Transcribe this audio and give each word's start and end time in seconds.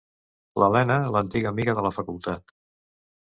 L'Elena, 0.61 0.95
l'antiga 1.17 1.51
amiga 1.51 1.75
de 1.81 1.85
la 1.89 1.93
Facultat... 1.99 2.55